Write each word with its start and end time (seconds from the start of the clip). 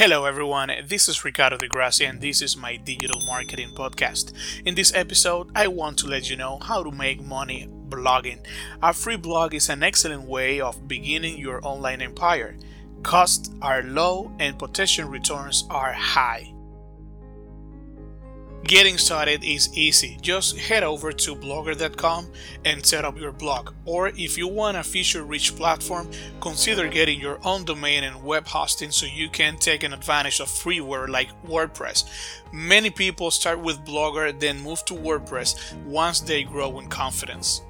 Hello 0.00 0.24
everyone, 0.24 0.72
this 0.86 1.10
is 1.10 1.26
Ricardo 1.26 1.58
de 1.58 1.68
Gracia 1.68 2.06
and 2.08 2.22
this 2.22 2.40
is 2.40 2.56
my 2.56 2.76
digital 2.76 3.20
marketing 3.26 3.68
podcast. 3.74 4.32
In 4.64 4.74
this 4.74 4.94
episode, 4.94 5.50
I 5.54 5.66
want 5.66 5.98
to 5.98 6.06
let 6.06 6.30
you 6.30 6.36
know 6.36 6.58
how 6.62 6.82
to 6.82 6.90
make 6.90 7.22
money 7.22 7.68
blogging. 7.90 8.38
A 8.82 8.94
free 8.94 9.16
blog 9.16 9.52
is 9.52 9.68
an 9.68 9.82
excellent 9.82 10.22
way 10.22 10.58
of 10.58 10.88
beginning 10.88 11.36
your 11.36 11.60
online 11.66 12.00
empire. 12.00 12.56
Costs 13.02 13.50
are 13.60 13.82
low 13.82 14.32
and 14.40 14.58
potential 14.58 15.06
returns 15.06 15.66
are 15.68 15.92
high. 15.92 16.50
Getting 18.64 18.98
started 18.98 19.42
is 19.42 19.76
easy. 19.76 20.18
Just 20.20 20.58
head 20.58 20.82
over 20.82 21.12
to 21.12 21.34
blogger.com 21.34 22.30
and 22.64 22.84
set 22.84 23.04
up 23.04 23.18
your 23.18 23.32
blog. 23.32 23.72
Or 23.84 24.08
if 24.08 24.36
you 24.38 24.46
want 24.46 24.76
a 24.76 24.82
feature 24.82 25.24
rich 25.24 25.56
platform, 25.56 26.08
consider 26.40 26.86
getting 26.88 27.18
your 27.18 27.40
own 27.44 27.64
domain 27.64 28.04
and 28.04 28.22
web 28.22 28.46
hosting 28.46 28.90
so 28.90 29.06
you 29.06 29.28
can 29.28 29.56
take 29.56 29.82
an 29.82 29.92
advantage 29.92 30.40
of 30.40 30.48
freeware 30.48 31.08
like 31.08 31.30
WordPress. 31.44 32.04
Many 32.52 32.90
people 32.90 33.30
start 33.30 33.58
with 33.60 33.84
Blogger, 33.84 34.38
then 34.38 34.60
move 34.60 34.84
to 34.84 34.94
WordPress 34.94 35.74
once 35.84 36.20
they 36.20 36.44
grow 36.44 36.78
in 36.78 36.88
confidence. 36.88 37.62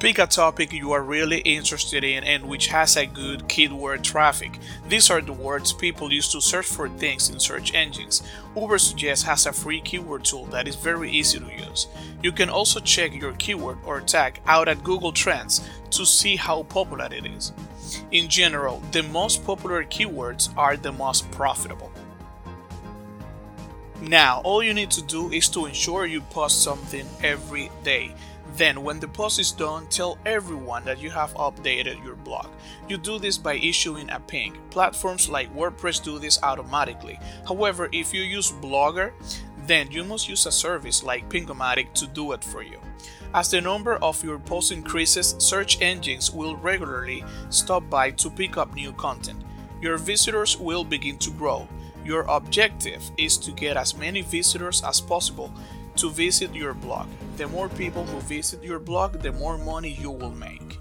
Pick 0.00 0.18
a 0.18 0.26
topic 0.26 0.72
you 0.72 0.92
are 0.92 1.02
really 1.02 1.38
interested 1.38 2.04
in 2.04 2.24
and 2.24 2.44
which 2.44 2.66
has 2.66 2.96
a 2.96 3.06
good 3.06 3.48
keyword 3.48 4.02
traffic. 4.04 4.58
These 4.88 5.08
are 5.08 5.20
the 5.20 5.32
words 5.32 5.72
people 5.72 6.12
use 6.12 6.30
to 6.32 6.40
search 6.40 6.66
for 6.66 6.88
things 6.88 7.30
in 7.30 7.38
search 7.38 7.72
engines. 7.74 8.22
Ubersuggest 8.54 9.22
has 9.24 9.46
a 9.46 9.52
free 9.52 9.80
keyword 9.80 10.24
tool 10.24 10.46
that 10.46 10.68
is 10.68 10.74
very 10.74 11.10
easy 11.10 11.38
to 11.38 11.66
use. 11.66 11.86
You 12.22 12.32
can 12.32 12.50
also 12.50 12.80
check 12.80 13.14
your 13.14 13.32
keyword 13.34 13.78
or 13.84 14.00
tag 14.00 14.40
out 14.46 14.68
at 14.68 14.84
Google 14.84 15.12
Trends 15.12 15.66
to 15.90 16.04
see 16.04 16.36
how 16.36 16.64
popular 16.64 17.08
it 17.10 17.24
is. 17.24 17.52
In 18.10 18.28
general, 18.28 18.82
the 18.90 19.04
most 19.04 19.44
popular 19.46 19.84
keywords 19.84 20.50
are 20.56 20.76
the 20.76 20.92
most 20.92 21.30
profitable. 21.30 21.92
Now, 24.00 24.40
all 24.44 24.62
you 24.62 24.74
need 24.74 24.90
to 24.92 25.02
do 25.02 25.30
is 25.32 25.48
to 25.50 25.66
ensure 25.66 26.06
you 26.06 26.20
post 26.20 26.62
something 26.62 27.06
every 27.22 27.70
day. 27.82 28.14
Then, 28.56 28.82
when 28.82 29.00
the 29.00 29.08
post 29.08 29.38
is 29.40 29.50
done, 29.50 29.86
tell 29.88 30.18
everyone 30.26 30.84
that 30.84 31.00
you 31.00 31.10
have 31.10 31.34
updated 31.34 32.04
your 32.04 32.14
blog. 32.14 32.46
You 32.88 32.98
do 32.98 33.18
this 33.18 33.38
by 33.38 33.54
issuing 33.54 34.10
a 34.10 34.20
ping. 34.20 34.56
Platforms 34.70 35.28
like 35.28 35.54
WordPress 35.54 36.02
do 36.02 36.18
this 36.18 36.40
automatically. 36.42 37.18
However, 37.48 37.88
if 37.92 38.14
you 38.14 38.22
use 38.22 38.52
Blogger, 38.52 39.12
then 39.66 39.90
you 39.90 40.04
must 40.04 40.28
use 40.28 40.46
a 40.46 40.52
service 40.52 41.02
like 41.02 41.28
Pingomatic 41.28 41.92
to 41.94 42.06
do 42.06 42.32
it 42.32 42.44
for 42.44 42.62
you. 42.62 42.78
As 43.32 43.50
the 43.50 43.60
number 43.60 43.96
of 43.96 44.22
your 44.22 44.38
posts 44.38 44.70
increases, 44.70 45.34
search 45.38 45.80
engines 45.80 46.30
will 46.30 46.54
regularly 46.56 47.24
stop 47.48 47.88
by 47.90 48.12
to 48.12 48.30
pick 48.30 48.56
up 48.56 48.74
new 48.74 48.92
content. 48.92 49.42
Your 49.80 49.96
visitors 49.98 50.56
will 50.56 50.84
begin 50.84 51.18
to 51.18 51.30
grow. 51.30 51.66
Your 52.04 52.22
objective 52.28 53.02
is 53.16 53.38
to 53.38 53.50
get 53.52 53.76
as 53.76 53.96
many 53.96 54.22
visitors 54.22 54.82
as 54.84 55.00
possible 55.00 55.52
to 55.96 56.10
visit 56.10 56.54
your 56.54 56.74
blog. 56.74 57.08
The 57.36 57.48
more 57.48 57.68
people 57.68 58.04
who 58.04 58.20
visit 58.20 58.62
your 58.62 58.78
blog, 58.78 59.20
the 59.22 59.32
more 59.32 59.58
money 59.58 59.96
you 60.00 60.10
will 60.10 60.30
make. 60.30 60.78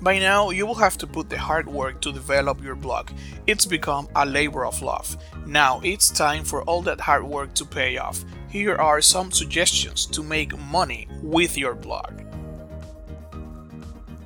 By 0.00 0.18
now, 0.20 0.50
you 0.50 0.66
will 0.66 0.76
have 0.76 0.96
to 0.98 1.06
put 1.06 1.30
the 1.30 1.38
hard 1.38 1.66
work 1.66 2.00
to 2.02 2.12
develop 2.12 2.62
your 2.62 2.76
blog. 2.76 3.10
It's 3.46 3.66
become 3.66 4.08
a 4.14 4.24
labor 4.24 4.64
of 4.64 4.80
love. 4.80 5.16
Now 5.46 5.80
it's 5.82 6.10
time 6.10 6.44
for 6.44 6.62
all 6.62 6.82
that 6.82 7.00
hard 7.00 7.24
work 7.24 7.54
to 7.54 7.64
pay 7.64 7.96
off. 7.96 8.24
Here 8.48 8.76
are 8.76 9.00
some 9.00 9.32
suggestions 9.32 10.06
to 10.06 10.22
make 10.22 10.56
money 10.58 11.08
with 11.22 11.58
your 11.58 11.74
blog. 11.74 12.22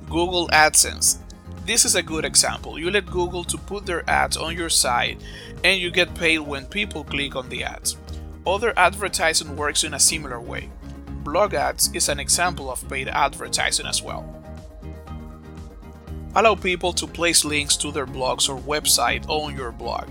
Google 0.07 0.49
AdSense. 0.49 1.17
This 1.65 1.85
is 1.85 1.95
a 1.95 2.01
good 2.01 2.25
example. 2.25 2.79
You 2.79 2.89
let 2.89 3.05
Google 3.05 3.43
to 3.43 3.57
put 3.57 3.85
their 3.85 4.09
ads 4.09 4.35
on 4.35 4.55
your 4.55 4.69
site 4.69 5.21
and 5.63 5.79
you 5.79 5.91
get 5.91 6.15
paid 6.15 6.39
when 6.39 6.65
people 6.65 7.03
click 7.03 7.35
on 7.35 7.49
the 7.49 7.63
ads. 7.63 7.97
Other 8.47 8.73
advertising 8.75 9.55
works 9.55 9.83
in 9.83 9.93
a 9.93 9.99
similar 9.99 10.41
way. 10.41 10.69
Blog 11.23 11.53
ads 11.53 11.93
is 11.93 12.09
an 12.09 12.19
example 12.19 12.71
of 12.71 12.87
paid 12.89 13.07
advertising 13.07 13.85
as 13.85 14.01
well. 14.01 14.25
Allow 16.33 16.55
people 16.55 16.93
to 16.93 17.05
place 17.05 17.45
links 17.45 17.77
to 17.77 17.91
their 17.91 18.07
blogs 18.07 18.49
or 18.49 18.57
website 18.59 19.27
on 19.27 19.55
your 19.55 19.71
blog. 19.71 20.07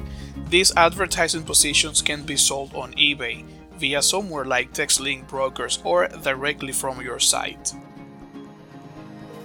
These 0.49 0.72
advertising 0.77 1.43
positions 1.43 2.00
can 2.00 2.22
be 2.22 2.37
sold 2.37 2.75
on 2.75 2.93
eBay 2.93 3.44
via 3.77 4.03
somewhere 4.03 4.44
like 4.44 4.72
text 4.72 5.00
link 5.00 5.27
brokers 5.27 5.81
or 5.83 6.06
directly 6.09 6.72
from 6.72 7.00
your 7.00 7.19
site. 7.19 7.72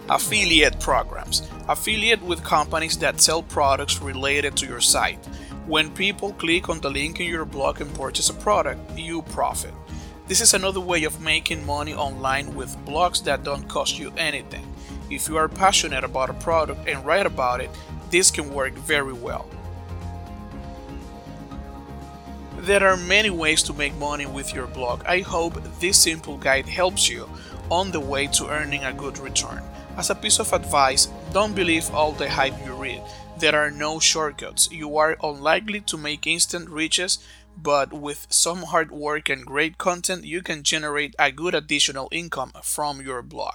Affiliate 0.07 0.79
programs. 0.79 1.49
Affiliate 1.67 2.21
with 2.21 2.43
companies 2.43 2.95
that 2.99 3.19
sell 3.19 3.41
products 3.41 3.99
related 3.99 4.55
to 4.57 4.67
your 4.67 4.79
site. 4.79 5.17
When 5.65 5.89
people 5.89 6.31
click 6.33 6.69
on 6.69 6.79
the 6.79 6.91
link 6.91 7.19
in 7.19 7.25
your 7.25 7.43
blog 7.43 7.81
and 7.81 7.91
purchase 7.95 8.29
a 8.29 8.35
product, 8.35 8.95
you 8.95 9.23
profit. 9.23 9.73
This 10.27 10.41
is 10.41 10.53
another 10.53 10.79
way 10.79 11.05
of 11.05 11.21
making 11.21 11.65
money 11.65 11.95
online 11.95 12.53
with 12.53 12.77
blogs 12.85 13.23
that 13.23 13.43
don't 13.43 13.67
cost 13.67 13.97
you 13.97 14.13
anything. 14.15 14.71
If 15.09 15.27
you 15.27 15.37
are 15.37 15.49
passionate 15.49 16.03
about 16.03 16.29
a 16.29 16.33
product 16.33 16.87
and 16.87 17.03
write 17.03 17.25
about 17.25 17.59
it, 17.59 17.71
this 18.11 18.29
can 18.29 18.53
work 18.53 18.73
very 18.73 19.13
well. 19.13 19.47
There 22.57 22.85
are 22.87 22.97
many 22.97 23.31
ways 23.31 23.63
to 23.63 23.73
make 23.73 23.95
money 23.95 24.27
with 24.27 24.53
your 24.53 24.67
blog. 24.67 25.03
I 25.05 25.21
hope 25.21 25.55
this 25.79 25.97
simple 25.97 26.37
guide 26.37 26.67
helps 26.67 27.09
you 27.09 27.27
on 27.71 27.89
the 27.89 27.99
way 27.99 28.27
to 28.27 28.49
earning 28.49 28.83
a 28.83 28.93
good 28.93 29.17
return. 29.17 29.63
As 29.97 30.09
a 30.09 30.15
piece 30.15 30.39
of 30.39 30.51
advice, 30.51 31.07
don't 31.31 31.55
believe 31.55 31.89
all 31.91 32.11
the 32.11 32.29
hype 32.29 32.53
you 32.65 32.73
read. 32.73 33.01
There 33.37 33.55
are 33.55 33.71
no 33.71 33.99
shortcuts. 33.99 34.69
You 34.69 34.97
are 34.97 35.17
unlikely 35.23 35.81
to 35.81 35.97
make 35.97 36.27
instant 36.27 36.69
riches, 36.69 37.19
but 37.55 37.93
with 37.93 38.27
some 38.29 38.63
hard 38.63 38.91
work 38.91 39.29
and 39.29 39.45
great 39.45 39.77
content, 39.77 40.25
you 40.25 40.41
can 40.41 40.63
generate 40.63 41.15
a 41.17 41.31
good 41.31 41.55
additional 41.55 42.09
income 42.11 42.51
from 42.61 43.01
your 43.01 43.21
blog. 43.21 43.53